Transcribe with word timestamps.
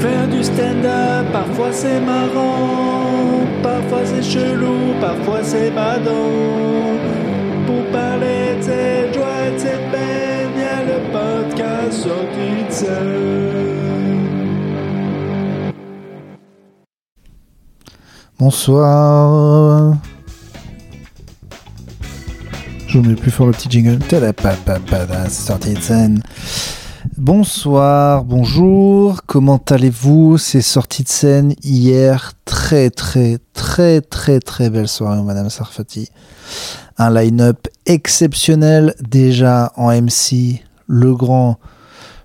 Faire 0.00 0.26
du 0.28 0.42
stand-up, 0.42 1.26
parfois 1.30 1.72
c'est 1.72 2.00
marrant, 2.00 3.46
parfois 3.62 4.00
c'est 4.06 4.22
chelou, 4.22 4.94
parfois 4.98 5.40
c'est 5.42 5.70
badant. 5.70 6.96
Pour 7.66 7.84
parler 7.92 8.56
de 8.56 8.62
cette 8.62 9.14
joie 9.14 9.46
et 9.46 9.52
de 9.52 9.58
cette 9.58 9.90
peine, 9.90 10.50
y 10.56 10.62
a 10.64 10.82
le 10.84 11.00
podcast 11.12 12.02
sorti 12.02 12.64
de 12.66 12.72
scène. 12.72 14.00
Bonsoir. 18.38 19.96
Je 22.88 22.98
mets 22.98 23.14
plus 23.14 23.30
fort 23.30 23.48
le 23.48 23.52
petit 23.52 23.68
jingle. 23.68 23.98
Tadapapapa, 23.98 25.28
sorti 25.28 25.74
de 25.74 25.80
scène. 25.80 26.22
Bonsoir, 27.20 28.24
bonjour, 28.24 29.26
comment 29.26 29.62
allez-vous? 29.68 30.38
C'est 30.38 30.62
sorti 30.62 31.02
de 31.02 31.08
scène 31.08 31.54
hier, 31.62 32.32
très 32.46 32.88
très 32.88 33.36
très 33.52 34.00
très 34.00 34.40
très 34.40 34.70
belle 34.70 34.88
soirée 34.88 35.20
Madame 35.22 35.50
Sarfati. 35.50 36.08
Un 36.96 37.12
line-up 37.12 37.68
exceptionnel 37.84 38.94
déjà 39.02 39.70
en 39.76 39.92
MC, 39.92 40.64
le 40.86 41.14
grand, 41.14 41.60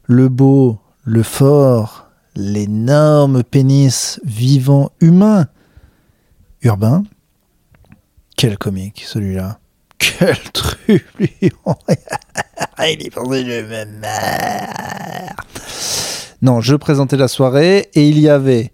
le 0.06 0.30
beau, 0.30 0.80
le 1.04 1.24
fort, 1.24 2.08
l'énorme 2.34 3.44
pénis 3.44 4.22
vivant 4.24 4.92
humain, 5.02 5.48
urbain. 6.62 7.04
Quel 8.38 8.58
comique 8.58 9.04
celui-là. 9.06 9.60
Quel 9.98 10.40
truc 10.54 11.06
lui 11.20 11.52
Me 12.78 14.00
marre. 14.00 15.46
Non, 16.42 16.62
je 16.62 16.76
présentais 16.76 17.18
la 17.18 17.28
soirée 17.28 17.90
et 17.94 18.08
il 18.08 18.20
y 18.20 18.30
avait 18.30 18.72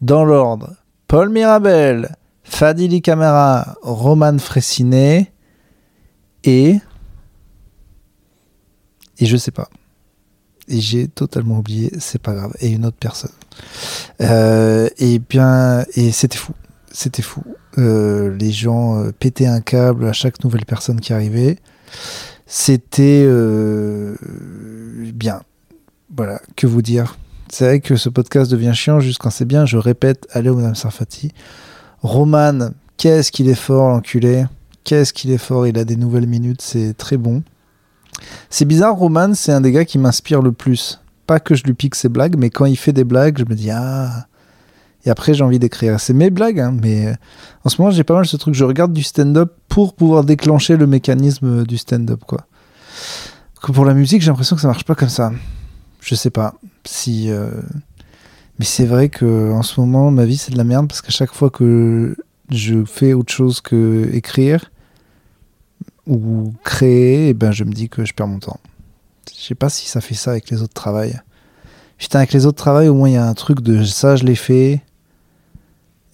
dans 0.00 0.24
l'ordre 0.24 0.74
Paul 1.08 1.30
Mirabel, 1.30 2.16
Fadili 2.44 3.00
Camara, 3.00 3.76
Roman 3.82 4.38
Fressinet 4.38 5.32
et 6.44 6.76
et 9.18 9.26
je 9.26 9.36
sais 9.36 9.50
pas. 9.50 9.68
Et 10.68 10.80
j'ai 10.80 11.08
totalement 11.08 11.58
oublié, 11.58 11.92
c'est 12.00 12.20
pas 12.20 12.34
grave. 12.34 12.52
Et 12.60 12.68
une 12.68 12.84
autre 12.84 12.96
personne. 12.98 13.30
Euh, 14.20 14.88
et 14.98 15.18
bien, 15.20 15.84
et 15.94 16.10
c'était 16.10 16.36
fou, 16.36 16.52
c'était 16.90 17.22
fou. 17.22 17.42
Euh, 17.78 18.36
les 18.36 18.50
gens 18.50 18.98
euh, 18.98 19.12
pétaient 19.12 19.46
un 19.46 19.60
câble 19.60 20.06
à 20.06 20.12
chaque 20.12 20.42
nouvelle 20.42 20.66
personne 20.66 21.00
qui 21.00 21.12
arrivait. 21.12 21.56
C'était 22.46 23.24
euh, 23.26 24.14
bien. 25.12 25.42
Voilà, 26.16 26.40
que 26.54 26.66
vous 26.66 26.82
dire. 26.82 27.18
C'est 27.48 27.64
vrai 27.64 27.80
que 27.80 27.96
ce 27.96 28.08
podcast 28.08 28.50
devient 28.50 28.72
chiant 28.74 29.00
juste 29.00 29.18
quand 29.18 29.30
c'est 29.30 29.44
bien. 29.44 29.66
Je 29.66 29.76
répète, 29.76 30.26
allez 30.32 30.48
au 30.48 30.56
Madame 30.56 30.74
Sarfati. 30.74 31.32
Roman, 32.02 32.70
qu'est-ce 32.96 33.32
qu'il 33.32 33.48
est 33.48 33.54
fort, 33.54 33.88
l'enculé? 33.88 34.44
Qu'est-ce 34.84 35.12
qu'il 35.12 35.32
est 35.32 35.38
fort? 35.38 35.66
Il 35.66 35.78
a 35.78 35.84
des 35.84 35.96
nouvelles 35.96 36.28
minutes, 36.28 36.62
c'est 36.62 36.96
très 36.96 37.16
bon. 37.16 37.42
C'est 38.50 38.64
bizarre, 38.64 38.96
Roman, 38.96 39.34
c'est 39.34 39.52
un 39.52 39.60
des 39.60 39.72
gars 39.72 39.84
qui 39.84 39.98
m'inspire 39.98 40.40
le 40.40 40.52
plus. 40.52 41.00
Pas 41.26 41.40
que 41.40 41.56
je 41.56 41.64
lui 41.64 41.74
pique 41.74 41.96
ses 41.96 42.08
blagues, 42.08 42.36
mais 42.38 42.50
quand 42.50 42.66
il 42.66 42.76
fait 42.76 42.92
des 42.92 43.04
blagues, 43.04 43.38
je 43.38 43.44
me 43.44 43.56
dis, 43.56 43.70
ah. 43.72 44.26
Et 45.04 45.10
après, 45.10 45.34
j'ai 45.34 45.44
envie 45.44 45.58
d'écrire. 45.58 45.98
C'est 46.00 46.12
mes 46.12 46.30
blagues, 46.30 46.60
hein, 46.60 46.76
mais 46.80 47.14
en 47.64 47.68
ce 47.68 47.80
moment, 47.80 47.90
j'ai 47.90 48.04
pas 48.04 48.14
mal 48.14 48.26
ce 48.26 48.36
truc. 48.36 48.54
Je 48.54 48.64
regarde 48.64 48.92
du 48.92 49.02
stand-up 49.02 49.52
pour 49.76 49.92
pouvoir 49.92 50.24
déclencher 50.24 50.78
le 50.78 50.86
mécanisme 50.86 51.66
du 51.66 51.76
stand-up, 51.76 52.22
quoi. 52.26 52.46
Que 53.62 53.72
pour 53.72 53.84
la 53.84 53.92
musique, 53.92 54.22
j'ai 54.22 54.28
l'impression 54.30 54.56
que 54.56 54.62
ça 54.62 54.68
marche 54.68 54.84
pas 54.84 54.94
comme 54.94 55.10
ça. 55.10 55.32
Je 56.00 56.14
sais 56.14 56.30
pas 56.30 56.54
si. 56.86 57.30
euh, 57.30 57.50
Mais 58.58 58.64
c'est 58.64 58.86
vrai 58.86 59.10
que 59.10 59.52
en 59.52 59.62
ce 59.62 59.78
moment, 59.78 60.10
ma 60.10 60.24
vie, 60.24 60.38
c'est 60.38 60.50
de 60.50 60.56
la 60.56 60.64
merde 60.64 60.88
parce 60.88 61.02
qu'à 61.02 61.10
chaque 61.10 61.34
fois 61.34 61.50
que 61.50 62.16
je 62.48 62.86
fais 62.86 63.12
autre 63.12 63.30
chose 63.30 63.60
que 63.60 64.08
écrire 64.14 64.70
ou 66.06 66.54
créer, 66.64 67.28
eh 67.28 67.34
ben, 67.34 67.52
je 67.52 67.64
me 67.64 67.72
dis 67.74 67.90
que 67.90 68.06
je 68.06 68.14
perds 68.14 68.28
mon 68.28 68.38
temps. 68.38 68.60
Je 69.38 69.44
sais 69.44 69.54
pas 69.54 69.68
si 69.68 69.86
ça 69.90 70.00
fait 70.00 70.14
ça 70.14 70.30
avec 70.30 70.48
les 70.48 70.62
autres 70.62 70.72
travails. 70.72 71.20
Putain, 71.98 72.20
avec 72.20 72.32
les 72.32 72.46
autres 72.46 72.56
travails, 72.56 72.88
au 72.88 72.94
moins, 72.94 73.10
il 73.10 73.14
y 73.16 73.18
a 73.18 73.28
un 73.28 73.34
truc 73.34 73.60
de 73.60 73.84
ça, 73.84 74.16
je 74.16 74.24
l'ai 74.24 74.36
fait. 74.36 74.80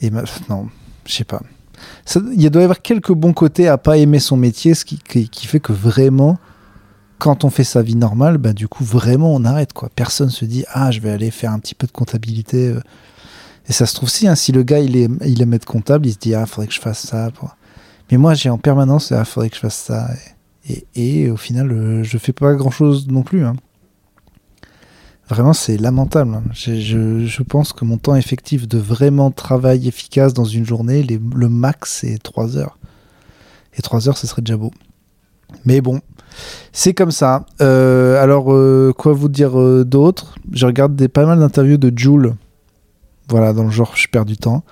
Et 0.01 0.11
non, 0.11 0.69
je 1.07 1.13
sais 1.13 1.23
pas. 1.23 1.43
Il 2.37 2.51
doit 2.51 2.63
y 2.63 2.65
avoir 2.65 2.83
quelques 2.83 3.13
bons 3.13 3.33
côtés 3.33 3.69
à 3.69 3.79
pas 3.79 3.97
aimer 3.97 4.19
son 4.19 4.37
métier, 4.37 4.75
ce 4.75 4.85
qui, 4.85 4.99
fait 5.47 5.61
que 5.61 5.73
vraiment, 5.73 6.39
quand 7.19 7.45
on 7.45 7.51
fait 7.51 7.65
sa 7.65 7.83
vie 7.83 7.97
normale, 7.97 8.39
bah, 8.39 8.53
du 8.53 8.69
coup, 8.69 8.85
vraiment, 8.85 9.35
on 9.35 9.45
arrête. 9.45 9.73
quoi. 9.73 9.91
Personne 9.95 10.31
se 10.31 10.45
dit, 10.45 10.65
ah, 10.73 10.91
je 10.91 11.01
vais 11.01 11.11
aller 11.11 11.31
faire 11.31 11.53
un 11.53 11.59
petit 11.59 11.75
peu 11.75 11.87
de 11.87 11.93
comptabilité. 11.93 12.69
euh. 12.69 12.81
Et 13.69 13.73
ça 13.73 13.87
se 13.87 13.95
trouve, 13.95 14.11
si, 14.11 14.27
hein, 14.27 14.35
si 14.35 14.51
le 14.53 14.63
gars, 14.65 14.81
il, 14.81 14.97
est, 14.97 15.09
il 15.25 15.59
comptable, 15.65 16.07
il 16.07 16.13
se 16.13 16.19
dit, 16.19 16.35
ah, 16.35 16.47
faudrait 16.47 16.67
que 16.67 16.75
je 16.75 16.81
fasse 16.81 17.07
ça. 17.07 17.31
Mais 18.11 18.19
moi, 18.19 18.35
j'ai 18.35 18.51
en 18.51 18.59
permanence, 18.59 19.13
ah, 19.13 19.25
faudrait 19.25 19.51
que 19.51 19.57
je 19.57 19.61
fasse 19.61 19.77
ça. 19.77 20.09
Et, 20.97 21.31
au 21.31 21.37
final, 21.37 21.73
euh, 21.73 22.03
je 22.03 22.19
fais 22.19 22.33
pas 22.33 22.55
grand-chose 22.55 23.09
non 23.09 23.23
plus. 23.23 23.45
hein. 23.45 23.55
Vraiment, 25.33 25.55
c'est 25.55 25.79
lamentable. 25.79 26.35
hein. 26.35 26.43
Je, 26.53 27.43
pense 27.43 27.73
que 27.73 27.87
mon 27.87 27.97
temps 27.97 28.15
effectif 28.15 28.69
de 28.69 28.77
vraiment 28.77 29.31
travail 29.31 29.89
efficace 29.89 30.35
dans 30.35 30.45
une 30.45 30.67
journée, 30.67 31.03
le 31.03 31.49
max, 31.49 32.01
c'est 32.03 32.23
3 32.23 32.59
heures. 32.59 32.77
Et 33.79 33.81
3 33.81 34.11
heures, 34.11 34.19
ce 34.19 34.27
serait 34.27 34.43
déjà 34.43 34.59
beau. 34.59 34.73
Mais 35.65 35.81
bon, 35.81 36.03
c'est 36.71 36.93
comme 36.93 37.13
ça. 37.13 37.47
Euh, 37.63 38.23
alors, 38.23 38.53
euh, 38.53 38.93
quoi 38.95 39.15
vous 39.15 39.31
dire 39.31 39.59
euh, 39.59 39.87
d'autre? 39.87 40.35
Je 40.53 40.67
regarde 40.67 41.09
pas 41.09 41.25
mal 41.25 41.39
d'interviews 41.39 41.79
de 41.79 41.91
Jules. 41.97 42.35
Voilà, 43.31 43.55
dans 43.55 43.65
le 43.65 43.71
genre, 43.71 43.93
je 43.97 44.09
perds 44.09 44.27
du 44.27 44.37
temps. 44.37 44.65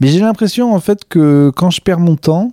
Mais 0.00 0.08
j'ai 0.08 0.20
l'impression, 0.20 0.74
en 0.74 0.80
fait, 0.80 1.06
que 1.08 1.50
quand 1.56 1.70
je 1.70 1.80
perds 1.80 2.00
mon 2.00 2.16
temps, 2.16 2.50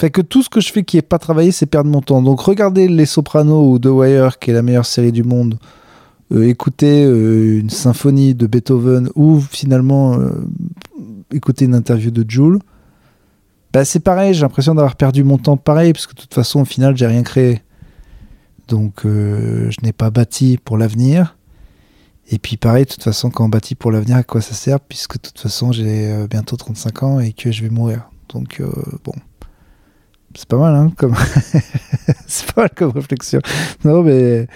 fait 0.00 0.10
que 0.10 0.22
tout 0.22 0.42
ce 0.42 0.48
que 0.48 0.60
je 0.60 0.72
fais 0.72 0.82
qui 0.82 0.96
est 0.96 1.02
pas 1.02 1.18
travaillé, 1.18 1.52
c'est 1.52 1.66
perdre 1.66 1.90
mon 1.90 2.00
temps. 2.00 2.22
Donc 2.22 2.40
regardez 2.40 2.88
Les 2.88 3.06
Sopranos 3.06 3.70
ou 3.70 3.78
The 3.78 3.86
Wire, 3.86 4.38
qui 4.38 4.50
est 4.50 4.54
la 4.54 4.62
meilleure 4.62 4.86
série 4.86 5.12
du 5.12 5.22
monde. 5.22 5.58
Euh, 6.32 6.48
écouter 6.48 7.04
euh, 7.04 7.58
une 7.58 7.70
symphonie 7.70 8.34
de 8.34 8.46
Beethoven 8.46 9.10
ou 9.16 9.40
finalement 9.40 10.14
euh, 10.14 10.30
écouter 11.32 11.64
une 11.64 11.74
interview 11.74 12.10
de 12.10 12.28
Jules. 12.28 12.60
Bah, 13.72 13.84
c'est 13.84 14.00
pareil, 14.00 14.34
j'ai 14.34 14.40
l'impression 14.40 14.74
d'avoir 14.74 14.96
perdu 14.96 15.22
mon 15.22 15.38
temps 15.38 15.56
pareil, 15.56 15.92
parce 15.92 16.06
que 16.06 16.14
de 16.14 16.20
toute 16.20 16.34
façon, 16.34 16.60
au 16.60 16.64
final, 16.64 16.96
j'ai 16.96 17.06
rien 17.06 17.22
créé. 17.22 17.62
Donc, 18.68 19.04
euh, 19.04 19.70
je 19.70 19.78
n'ai 19.82 19.92
pas 19.92 20.10
bâti 20.10 20.58
pour 20.62 20.76
l'avenir. 20.76 21.36
Et 22.30 22.38
puis, 22.38 22.56
pareil, 22.56 22.84
de 22.84 22.90
toute 22.90 23.02
façon, 23.02 23.30
quand 23.30 23.44
on 23.44 23.48
bâtit 23.48 23.74
pour 23.74 23.92
l'avenir, 23.92 24.16
à 24.16 24.22
quoi 24.22 24.40
ça 24.40 24.54
sert 24.54 24.80
Puisque 24.80 25.14
de 25.14 25.28
toute 25.28 25.38
façon, 25.38 25.72
j'ai 25.72 26.10
euh, 26.10 26.26
bientôt 26.26 26.56
35 26.56 27.02
ans 27.02 27.20
et 27.20 27.32
que 27.32 27.52
je 27.52 27.62
vais 27.62 27.70
mourir. 27.70 28.10
Donc, 28.28 28.62
bon. 29.04 29.12
C'est 30.34 30.46
pas 30.48 30.58
mal, 30.58 30.74
hein 30.74 30.92
comme... 30.96 31.14
C'est 32.26 32.52
pas 32.52 32.62
mal 32.62 32.70
comme 32.76 32.90
réflexion. 32.92 33.40
Non, 33.84 34.02
mais 34.02 34.46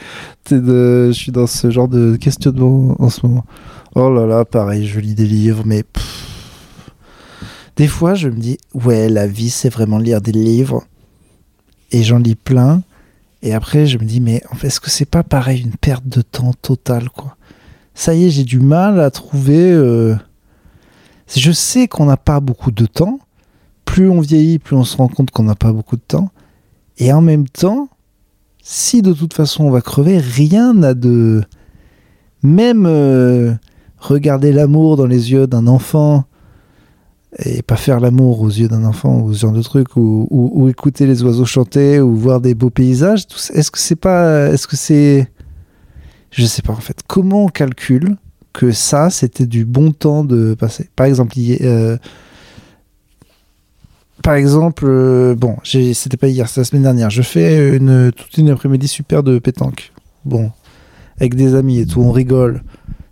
je 0.50 1.10
suis 1.12 1.32
dans 1.32 1.46
ce 1.48 1.70
genre 1.70 1.88
de 1.88 2.16
questionnement 2.16 2.94
en 3.00 3.10
ce 3.10 3.26
moment. 3.26 3.44
Oh 3.96 4.12
là 4.12 4.26
là, 4.26 4.44
pareil, 4.44 4.86
je 4.86 5.00
lis 5.00 5.14
des 5.14 5.26
livres, 5.26 5.62
mais... 5.66 5.84
Des 7.76 7.88
fois, 7.88 8.14
je 8.14 8.28
me 8.28 8.38
dis, 8.38 8.58
ouais, 8.72 9.08
la 9.08 9.26
vie, 9.26 9.50
c'est 9.50 9.68
vraiment 9.68 9.98
lire 9.98 10.20
des 10.20 10.30
livres. 10.32 10.84
Et 11.90 12.04
j'en 12.04 12.18
lis 12.18 12.36
plein. 12.36 12.82
Et 13.42 13.52
après, 13.52 13.86
je 13.86 13.98
me 13.98 14.04
dis, 14.04 14.20
mais 14.20 14.42
est-ce 14.62 14.80
que 14.80 14.90
c'est 14.90 15.04
pas 15.04 15.24
pareil, 15.24 15.60
une 15.62 15.72
perte 15.76 16.06
de 16.06 16.22
temps 16.22 16.52
totale, 16.62 17.08
quoi? 17.10 17.36
Ça 17.94 18.14
y 18.14 18.26
est, 18.26 18.30
j'ai 18.30 18.44
du 18.44 18.60
mal 18.60 19.00
à 19.00 19.10
trouver. 19.10 19.72
euh, 19.72 20.14
Je 21.34 21.50
sais 21.52 21.88
qu'on 21.88 22.06
n'a 22.06 22.16
pas 22.16 22.38
beaucoup 22.40 22.70
de 22.70 22.86
temps. 22.86 23.18
Plus 23.94 24.10
on 24.10 24.18
vieillit, 24.20 24.58
plus 24.58 24.74
on 24.74 24.82
se 24.82 24.96
rend 24.96 25.06
compte 25.06 25.30
qu'on 25.30 25.44
n'a 25.44 25.54
pas 25.54 25.72
beaucoup 25.72 25.94
de 25.94 26.02
temps. 26.02 26.30
Et 26.98 27.12
en 27.12 27.20
même 27.20 27.46
temps, 27.46 27.88
si 28.60 29.02
de 29.02 29.12
toute 29.12 29.34
façon 29.34 29.62
on 29.62 29.70
va 29.70 29.80
crever, 29.82 30.18
rien 30.18 30.74
n'a 30.74 30.94
de. 30.94 31.44
Même 32.42 32.86
euh, 32.86 33.54
regarder 33.98 34.50
l'amour 34.50 34.96
dans 34.96 35.06
les 35.06 35.30
yeux 35.30 35.46
d'un 35.46 35.68
enfant 35.68 36.24
et 37.38 37.62
pas 37.62 37.76
faire 37.76 38.00
l'amour 38.00 38.40
aux 38.40 38.48
yeux 38.50 38.66
d'un 38.66 38.84
enfant 38.84 39.20
ou 39.20 39.32
ce 39.32 39.38
genre 39.38 39.52
de 39.52 39.62
truc 39.62 39.94
ou, 39.96 40.26
ou- 40.28 40.50
ou 40.54 40.68
écouter 40.68 41.06
les 41.06 41.22
oiseaux 41.22 41.44
chanter 41.44 42.00
ou 42.00 42.16
voir 42.16 42.40
des 42.40 42.54
beaux 42.56 42.70
paysages 42.70 43.26
est-ce 43.52 43.70
que 43.70 43.78
c'est 43.78 43.96
pas 43.96 44.48
est-ce 44.48 44.66
que 44.66 44.76
c'est 44.76 45.30
je 46.30 46.44
sais 46.46 46.62
pas 46.62 46.72
en 46.72 46.80
fait 46.88 46.98
comment 47.06 47.44
on 47.44 47.48
calcule 47.48 48.16
que 48.52 48.72
ça 48.72 49.08
c'était 49.08 49.46
du 49.46 49.64
bon 49.64 49.90
temps 49.92 50.24
de 50.24 50.54
passer? 50.54 50.88
Par 50.96 51.06
exemple 51.06 51.34
euh, 51.62 51.96
par 54.24 54.34
exemple 54.34 54.84
euh, 54.86 55.36
bon 55.36 55.56
c'était 55.62 56.16
pas 56.16 56.28
hier 56.28 56.48
c'est 56.48 56.60
la 56.60 56.64
semaine 56.64 56.82
dernière 56.82 57.10
je 57.10 57.22
fais 57.22 57.76
une 57.76 58.10
toute 58.10 58.36
une 58.38 58.50
après-midi 58.50 58.88
super 58.88 59.22
de 59.22 59.38
pétanque 59.38 59.92
bon 60.24 60.50
avec 61.20 61.36
des 61.36 61.54
amis 61.54 61.78
et 61.78 61.86
tout 61.86 62.00
on 62.00 62.10
rigole 62.10 62.62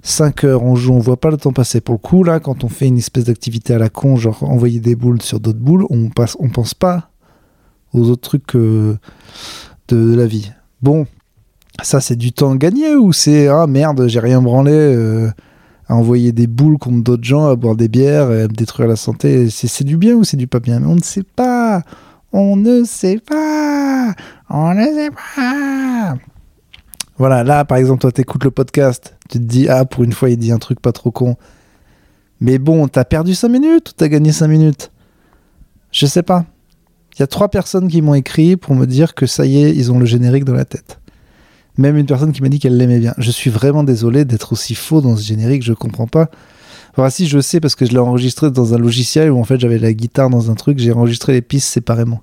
5 0.04 0.42
heures, 0.44 0.64
on 0.64 0.74
joue, 0.74 0.92
on 0.94 0.98
voit 0.98 1.16
pas 1.16 1.30
le 1.30 1.36
temps 1.36 1.52
passer. 1.52 1.80
Pour 1.80 1.94
le 1.94 1.98
coup, 1.98 2.24
là, 2.24 2.40
quand 2.40 2.64
on 2.64 2.68
fait 2.68 2.88
une 2.88 2.98
espèce 2.98 3.24
d'activité 3.24 3.72
à 3.72 3.78
la 3.78 3.88
con, 3.88 4.16
genre 4.16 4.42
envoyer 4.42 4.80
des 4.80 4.96
boules 4.96 5.22
sur 5.22 5.38
d'autres 5.38 5.60
boules, 5.60 5.86
on 5.90 6.08
passe, 6.08 6.36
on 6.40 6.48
pense 6.48 6.74
pas 6.74 7.10
aux 7.92 8.10
autres 8.10 8.22
trucs 8.22 8.56
euh, 8.56 8.98
de, 9.88 10.10
de 10.10 10.14
la 10.16 10.26
vie. 10.26 10.50
Bon, 10.80 11.06
Ça, 11.82 12.00
c'est 12.00 12.16
du 12.16 12.32
temps 12.32 12.56
gagné 12.56 12.96
ou 12.96 13.12
c'est 13.12 13.46
ah 13.46 13.66
merde, 13.66 14.08
j'ai 14.08 14.20
rien 14.20 14.42
branlé 14.42 14.72
euh, 14.72 15.30
à 15.88 15.94
envoyer 15.94 16.32
des 16.32 16.46
boules 16.46 16.78
contre 16.78 17.02
d'autres 17.02 17.24
gens, 17.24 17.48
à 17.48 17.56
boire 17.56 17.76
des 17.76 17.88
bières 17.88 18.30
et 18.32 18.42
à 18.42 18.48
détruire 18.48 18.88
la 18.88 18.96
santé. 18.96 19.50
C'est 19.50 19.84
du 19.84 19.96
bien 19.96 20.14
ou 20.14 20.24
c'est 20.24 20.36
du 20.36 20.46
pas 20.46 20.60
bien? 20.60 20.80
Mais 20.80 20.86
on 20.86 20.96
ne 20.96 21.02
sait 21.02 21.24
pas. 21.24 21.82
On 22.32 22.56
ne 22.56 22.84
sait 22.84 23.18
pas. 23.18 24.14
On 24.48 24.74
ne 24.74 24.84
sait 24.84 25.10
pas. 25.10 26.14
Voilà, 27.18 27.44
là, 27.44 27.64
par 27.64 27.78
exemple, 27.78 28.00
toi, 28.00 28.10
t'écoutes 28.10 28.44
le 28.44 28.50
podcast, 28.50 29.16
tu 29.28 29.38
te 29.38 29.44
dis, 29.44 29.68
ah, 29.68 29.84
pour 29.84 30.02
une 30.02 30.12
fois, 30.12 30.30
il 30.30 30.38
dit 30.38 30.50
un 30.50 30.58
truc 30.58 30.80
pas 30.80 30.92
trop 30.92 31.10
con. 31.10 31.36
Mais 32.40 32.58
bon, 32.58 32.88
t'as 32.88 33.04
perdu 33.04 33.34
5 33.34 33.48
minutes 33.48 33.90
ou 33.90 33.92
t'as 33.96 34.08
gagné 34.08 34.32
5 34.32 34.48
minutes? 34.48 34.90
Je 35.92 36.06
sais 36.06 36.22
pas. 36.22 36.46
Il 37.14 37.20
y 37.20 37.22
a 37.22 37.26
trois 37.26 37.48
personnes 37.48 37.88
qui 37.88 38.00
m'ont 38.00 38.14
écrit 38.14 38.56
pour 38.56 38.74
me 38.74 38.86
dire 38.86 39.14
que 39.14 39.26
ça 39.26 39.44
y 39.44 39.62
est, 39.62 39.76
ils 39.76 39.92
ont 39.92 39.98
le 39.98 40.06
générique 40.06 40.44
dans 40.44 40.54
la 40.54 40.64
tête. 40.64 40.98
Même 41.78 41.96
une 41.96 42.06
personne 42.06 42.32
qui 42.32 42.42
m'a 42.42 42.48
dit 42.48 42.58
qu'elle 42.58 42.76
l'aimait 42.76 42.98
bien. 42.98 43.14
Je 43.18 43.30
suis 43.30 43.50
vraiment 43.50 43.82
désolé 43.82 44.24
d'être 44.24 44.52
aussi 44.52 44.74
faux 44.74 45.00
dans 45.00 45.16
ce 45.16 45.22
générique, 45.22 45.62
je 45.62 45.72
comprends 45.72 46.06
pas. 46.06 46.30
Enfin, 46.92 47.08
si, 47.08 47.26
je 47.26 47.40
sais 47.40 47.60
parce 47.60 47.74
que 47.74 47.86
je 47.86 47.92
l'ai 47.92 47.98
enregistré 47.98 48.50
dans 48.50 48.74
un 48.74 48.78
logiciel 48.78 49.30
où 49.30 49.38
en 49.38 49.44
fait 49.44 49.58
j'avais 49.58 49.78
la 49.78 49.94
guitare 49.94 50.28
dans 50.28 50.50
un 50.50 50.54
truc, 50.54 50.78
j'ai 50.78 50.92
enregistré 50.92 51.32
les 51.32 51.40
pistes 51.40 51.68
séparément. 51.68 52.20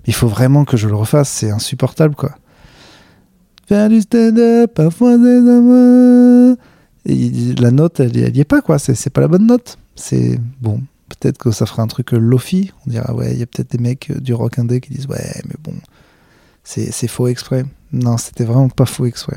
Mais 0.00 0.08
il 0.08 0.14
faut 0.14 0.28
vraiment 0.28 0.64
que 0.64 0.76
je 0.76 0.88
le 0.88 0.94
refasse, 0.94 1.30
c'est 1.30 1.50
insupportable 1.50 2.14
quoi. 2.14 2.34
Faire 3.66 3.88
du 3.88 4.02
stand-up, 4.02 4.74
parfois 4.74 5.16
des 5.16 5.40
la 7.04 7.70
note, 7.70 8.00
elle, 8.00 8.16
elle 8.16 8.36
y 8.36 8.40
est 8.40 8.44
pas 8.44 8.60
quoi, 8.60 8.78
c'est 8.78 9.10
pas 9.10 9.22
la 9.22 9.28
bonne 9.28 9.46
note. 9.46 9.78
C'est 9.96 10.38
bon, 10.60 10.82
peut-être 11.08 11.38
que 11.38 11.50
ça 11.50 11.66
fera 11.66 11.82
un 11.82 11.86
truc 11.86 12.12
lofi. 12.12 12.72
On 12.86 12.90
dira, 12.90 13.14
ouais, 13.14 13.32
il 13.32 13.38
y 13.38 13.42
a 13.42 13.46
peut-être 13.46 13.72
des 13.72 13.78
mecs 13.78 14.12
du 14.20 14.34
rock 14.34 14.58
indé 14.58 14.80
qui 14.80 14.92
disent, 14.92 15.06
ouais, 15.06 15.42
mais 15.46 15.56
bon, 15.62 15.74
c'est 16.64 17.08
faux 17.08 17.28
exprès. 17.28 17.64
Non, 17.92 18.16
c'était 18.16 18.44
vraiment 18.44 18.68
pas 18.68 18.86
faux 18.86 19.06
exprès. 19.06 19.36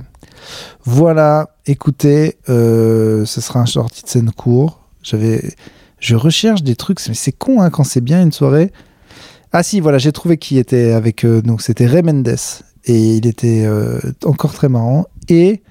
Voilà, 0.84 1.56
écoutez, 1.66 2.38
euh, 2.50 3.26
ce 3.26 3.42
sera 3.42 3.60
un 3.60 3.66
sortie 3.66 4.04
de 4.04 4.10
scène 4.10 4.32
court. 4.32 4.82
J'avais, 5.04 5.54
je 6.00 6.16
recherche 6.16 6.64
des 6.64 6.76
trucs, 6.76 7.00
mais 7.08 7.16
c'est 7.16 7.32
con 7.32 7.62
hein, 7.62 7.70
quand 7.70 7.84
c'est 7.84 8.02
bien 8.02 8.22
une 8.22 8.32
soirée. 8.32 8.72
Ah 9.52 9.64
si, 9.64 9.80
voilà, 9.80 9.98
j'ai 9.98 10.12
trouvé 10.12 10.38
qui 10.38 10.58
était 10.58 10.92
avec 10.92 11.24
euh, 11.24 11.42
donc 11.42 11.62
c'était 11.62 11.86
Ray 11.86 12.04
Mendes 12.04 12.36
et 12.86 13.16
il 13.18 13.26
était 13.26 13.68
encore 14.26 14.54
très 14.54 14.70
marrant 14.70 15.08
et 15.28 15.64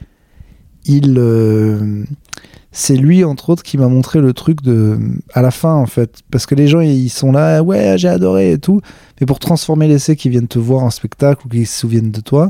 il 0.85 1.17
c'est 2.77 2.97
lui 2.97 3.23
entre 3.23 3.51
autres 3.51 3.63
qui 3.63 3.79
m'a 3.79 3.87
montré 3.87 4.21
le 4.21 4.33
truc 4.33 4.61
de 4.61 4.99
à 5.33 5.43
la 5.43 5.53
fin 5.53 5.75
en 5.75 5.87
fait. 5.87 6.19
Parce 6.33 6.45
que 6.45 6.57
les 6.57 6.67
gens 6.67 6.81
ils 6.81 7.09
sont 7.09 7.31
là 7.31 7.63
ouais 7.63 7.95
j'ai 7.97 8.09
adoré 8.09 8.51
et 8.51 8.59
tout 8.59 8.81
mais 9.21 9.27
pour 9.27 9.39
transformer 9.39 9.87
l'essai 9.87 10.17
qui 10.17 10.29
viennent 10.29 10.49
te 10.49 10.59
voir 10.59 10.83
en 10.83 10.91
spectacle 10.91 11.47
ou 11.47 11.49
qui 11.49 11.67
se 11.67 11.79
souviennent 11.79 12.11
de 12.11 12.21
toi 12.21 12.49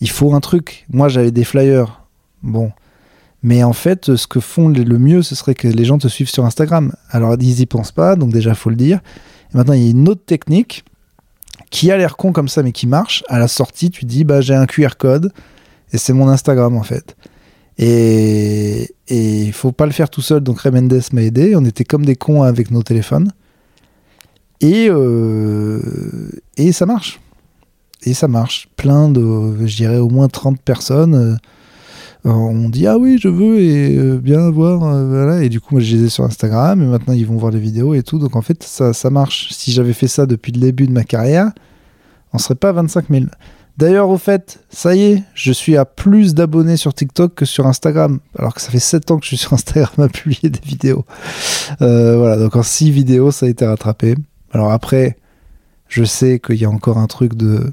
il 0.00 0.08
faut 0.08 0.32
un 0.34 0.40
truc. 0.40 0.86
Moi 0.88 1.08
j'avais 1.08 1.32
des 1.32 1.42
flyers. 1.42 2.06
Bon. 2.42 2.70
Mais 3.42 3.64
en 3.64 3.72
fait 3.72 4.14
ce 4.14 4.28
que 4.28 4.38
font 4.38 4.68
le 4.68 4.98
mieux 4.98 5.22
ce 5.22 5.34
serait 5.34 5.56
que 5.56 5.66
les 5.66 5.84
gens 5.84 5.98
te 5.98 6.06
suivent 6.06 6.30
sur 6.30 6.44
Instagram. 6.44 6.94
Alors 7.10 7.34
ils 7.40 7.60
y 7.60 7.66
pensent 7.66 7.92
pas 7.92 8.14
donc 8.14 8.30
déjà 8.30 8.54
faut 8.54 8.70
le 8.70 8.76
dire. 8.76 9.00
Et 9.52 9.56
maintenant 9.56 9.74
il 9.74 9.82
y 9.82 9.88
a 9.88 9.90
une 9.90 10.08
autre 10.08 10.24
technique 10.24 10.84
qui 11.70 11.90
a 11.90 11.96
l'air 11.96 12.16
con 12.16 12.30
comme 12.30 12.48
ça 12.48 12.62
mais 12.62 12.70
qui 12.70 12.86
marche. 12.86 13.24
À 13.28 13.40
la 13.40 13.48
sortie 13.48 13.90
tu 13.90 14.04
dis 14.04 14.22
bah 14.22 14.40
j'ai 14.42 14.54
un 14.54 14.66
QR 14.66 14.90
code 14.96 15.32
et 15.92 15.98
c'est 15.98 16.12
mon 16.12 16.28
Instagram 16.28 16.76
en 16.76 16.84
fait 16.84 17.16
et 17.78 18.94
il 19.08 19.52
faut 19.52 19.72
pas 19.72 19.86
le 19.86 19.92
faire 19.92 20.10
tout 20.10 20.20
seul, 20.20 20.40
donc 20.40 20.60
Ray 20.60 20.72
Mendes 20.72 21.00
m'a 21.12 21.22
aidé. 21.22 21.54
On 21.56 21.64
était 21.64 21.84
comme 21.84 22.04
des 22.04 22.16
cons 22.16 22.42
avec 22.42 22.70
nos 22.70 22.82
téléphones. 22.82 23.32
Et, 24.60 24.88
euh, 24.90 25.80
et 26.56 26.72
ça 26.72 26.86
marche. 26.86 27.20
Et 28.02 28.14
ça 28.14 28.28
marche. 28.28 28.68
Plein 28.76 29.08
de, 29.08 29.66
je 29.66 29.76
dirais 29.76 29.98
au 29.98 30.08
moins 30.08 30.28
30 30.28 30.60
personnes. 30.60 31.14
Euh, 31.14 31.36
on 32.24 32.68
dit 32.68 32.86
ah 32.86 32.98
oui 32.98 33.16
je 33.18 33.28
veux 33.28 33.60
et 33.60 33.96
euh, 33.96 34.18
bien 34.18 34.50
voir 34.50 34.80
voilà 35.06 35.42
et 35.42 35.48
du 35.48 35.58
coup 35.58 35.76
moi 35.76 35.80
je 35.80 35.96
les 35.96 36.04
ai 36.04 36.08
sur 36.10 36.22
Instagram 36.22 36.82
et 36.82 36.84
maintenant 36.84 37.14
ils 37.14 37.24
vont 37.24 37.38
voir 37.38 37.50
les 37.50 37.58
vidéos 37.58 37.94
et 37.94 38.02
tout 38.02 38.18
donc 38.18 38.36
en 38.36 38.42
fait 38.42 38.62
ça, 38.62 38.92
ça 38.92 39.08
marche 39.08 39.48
si 39.52 39.72
j'avais 39.72 39.94
fait 39.94 40.06
ça 40.06 40.26
depuis 40.26 40.52
le 40.52 40.60
début 40.60 40.86
de 40.86 40.92
ma 40.92 41.02
carrière 41.02 41.50
on 42.34 42.38
serait 42.38 42.56
pas 42.56 42.68
à 42.68 42.72
25 42.72 43.06
000 43.08 43.24
D'ailleurs, 43.80 44.10
au 44.10 44.18
fait, 44.18 44.62
ça 44.68 44.94
y 44.94 45.04
est, 45.04 45.22
je 45.32 45.52
suis 45.52 45.78
à 45.78 45.86
plus 45.86 46.34
d'abonnés 46.34 46.76
sur 46.76 46.92
TikTok 46.92 47.34
que 47.34 47.46
sur 47.46 47.66
Instagram. 47.66 48.20
Alors 48.38 48.52
que 48.54 48.60
ça 48.60 48.70
fait 48.70 48.78
7 48.78 49.10
ans 49.10 49.16
que 49.16 49.24
je 49.24 49.28
suis 49.28 49.36
sur 49.38 49.54
Instagram 49.54 49.94
à 50.00 50.08
publier 50.08 50.50
des 50.50 50.60
vidéos. 50.60 51.06
Euh, 51.80 52.18
voilà, 52.18 52.36
donc 52.36 52.54
en 52.56 52.62
6 52.62 52.90
vidéos, 52.90 53.30
ça 53.30 53.46
a 53.46 53.48
été 53.48 53.64
rattrapé. 53.64 54.16
Alors 54.52 54.70
après, 54.70 55.16
je 55.88 56.04
sais 56.04 56.40
qu'il 56.40 56.56
y 56.56 56.66
a 56.66 56.70
encore 56.70 56.98
un 56.98 57.06
truc 57.06 57.34
de. 57.34 57.72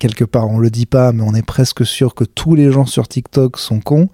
Quelque 0.00 0.24
part, 0.24 0.48
on 0.48 0.58
le 0.58 0.70
dit 0.70 0.86
pas, 0.86 1.12
mais 1.12 1.22
on 1.22 1.34
est 1.34 1.46
presque 1.46 1.84
sûr 1.84 2.14
que 2.14 2.24
tous 2.24 2.54
les 2.54 2.72
gens 2.72 2.86
sur 2.86 3.06
TikTok 3.06 3.58
sont 3.58 3.80
cons. 3.80 4.08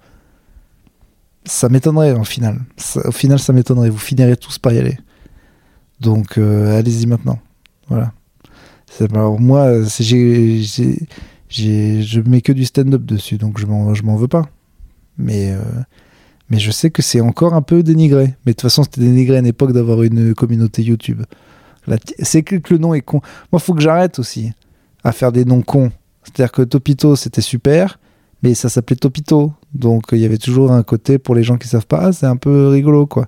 Ça 1.45 1.69
m'étonnerait 1.69 2.11
au 2.11 2.25
final. 2.25 2.59
au 3.05 3.11
final, 3.11 3.39
ça 3.39 3.53
m'étonnerait. 3.53 3.89
Vous 3.89 3.97
finirez 3.97 4.35
tous 4.35 4.59
par 4.59 4.73
y 4.73 4.77
aller. 4.77 4.99
Donc, 6.01 6.37
euh, 6.37 6.77
allez-y 6.77 7.07
maintenant. 7.07 7.39
Voilà. 7.87 8.11
Alors 8.99 9.39
moi, 9.39 9.83
je 11.49 12.19
mets 12.29 12.41
que 12.41 12.51
du 12.51 12.65
stand-up 12.65 13.03
dessus, 13.03 13.37
donc 13.37 13.59
je 13.59 13.65
m'en, 13.65 13.93
m'en 14.03 14.15
veux 14.15 14.27
pas. 14.27 14.47
Mais, 15.17 15.51
euh, 15.51 15.61
mais 16.49 16.59
je 16.59 16.71
sais 16.71 16.91
que 16.91 17.01
c'est 17.01 17.21
encore 17.21 17.53
un 17.53 17.61
peu 17.61 17.83
dénigré. 17.83 18.35
Mais 18.45 18.51
de 18.51 18.55
toute 18.55 18.61
façon, 18.61 18.83
c'était 18.83 19.01
dénigré 19.01 19.37
à 19.37 19.39
une 19.39 19.45
époque 19.45 19.71
d'avoir 19.71 20.03
une 20.03 20.33
communauté 20.33 20.83
YouTube. 20.83 21.21
c'est 22.19 22.43
que 22.43 22.73
le 22.73 22.77
nom 22.79 22.93
est 22.93 23.01
con. 23.01 23.21
Moi, 23.51 23.59
faut 23.59 23.73
que 23.73 23.81
j'arrête 23.81 24.19
aussi 24.19 24.51
à 25.03 25.11
faire 25.11 25.31
des 25.31 25.45
noms 25.45 25.61
cons. 25.61 25.91
C'est-à-dire 26.23 26.51
que 26.51 26.61
Topito, 26.61 27.15
c'était 27.15 27.41
super, 27.41 27.99
mais 28.43 28.53
ça 28.53 28.69
s'appelait 28.69 28.95
Topito. 28.95 29.53
Donc 29.73 30.09
il 30.11 30.19
y 30.19 30.25
avait 30.25 30.37
toujours 30.37 30.71
un 30.71 30.83
côté 30.83 31.17
pour 31.17 31.33
les 31.33 31.43
gens 31.43 31.57
qui 31.57 31.67
savent 31.67 31.87
pas, 31.87 32.11
c'est 32.11 32.27
un 32.27 32.35
peu 32.35 32.67
rigolo, 32.67 33.07
quoi. 33.07 33.27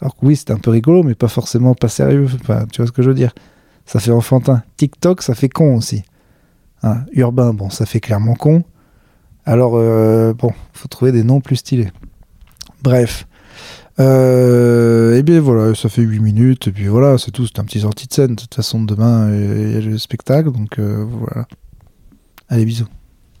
Alors 0.00 0.16
que 0.16 0.26
oui, 0.26 0.34
c'était 0.34 0.52
un 0.52 0.58
peu 0.58 0.70
rigolo, 0.70 1.02
mais 1.04 1.14
pas 1.14 1.28
forcément 1.28 1.74
pas 1.74 1.88
sérieux. 1.88 2.26
Tu 2.72 2.80
vois 2.80 2.86
ce 2.86 2.92
que 2.92 3.02
je 3.02 3.08
veux 3.08 3.14
dire 3.14 3.32
ça 3.86 4.00
fait 4.00 4.10
enfantin. 4.10 4.62
TikTok, 4.76 5.22
ça 5.22 5.34
fait 5.34 5.48
con 5.48 5.76
aussi. 5.76 6.02
Hein, 6.82 7.04
urbain, 7.12 7.54
bon, 7.54 7.70
ça 7.70 7.86
fait 7.86 8.00
clairement 8.00 8.34
con. 8.34 8.62
Alors, 9.46 9.74
euh, 9.76 10.32
bon, 10.34 10.50
faut 10.72 10.88
trouver 10.88 11.12
des 11.12 11.22
noms 11.22 11.40
plus 11.40 11.56
stylés. 11.56 11.90
Bref. 12.82 13.26
Euh, 14.00 15.16
et 15.16 15.22
bien 15.22 15.40
voilà, 15.40 15.74
ça 15.74 15.88
fait 15.88 16.02
8 16.02 16.18
minutes, 16.18 16.66
et 16.66 16.72
puis 16.72 16.88
voilà, 16.88 17.16
c'est 17.16 17.30
tout, 17.30 17.46
c'est 17.46 17.60
un 17.60 17.64
petit 17.64 17.80
sortie 17.80 18.08
de 18.08 18.12
scène. 18.12 18.34
De 18.34 18.40
toute 18.40 18.54
façon, 18.54 18.82
demain, 18.82 19.30
il 19.32 19.72
y 19.72 19.76
a 19.76 19.80
le 19.80 19.98
spectacle, 19.98 20.50
donc 20.50 20.78
euh, 20.78 21.04
voilà. 21.08 21.46
Allez, 22.48 22.64
bisous. 22.64 22.88